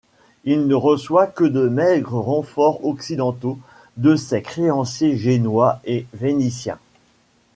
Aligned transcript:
Il 0.45 0.65
ne 0.65 0.73
reçoit 0.73 1.27
que 1.27 1.43
de 1.43 1.67
maigres 1.69 2.15
renforts 2.17 2.83
occidentaux, 2.83 3.59
de 3.97 4.15
ses 4.15 4.41
créanciers 4.41 5.15
génois 5.15 5.79
et 5.85 6.07
vénitiens. 6.15 6.79